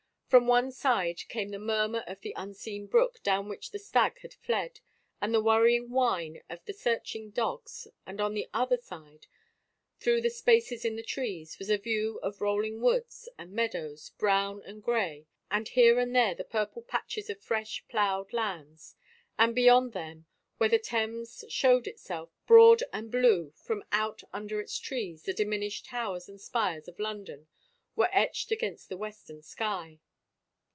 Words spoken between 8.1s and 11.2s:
on the other side, through the spaces in the